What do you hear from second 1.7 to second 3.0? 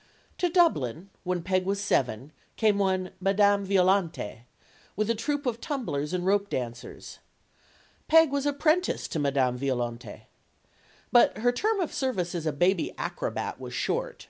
seven, came